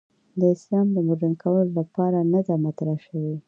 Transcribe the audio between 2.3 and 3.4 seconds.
نه ده مطرح شوې.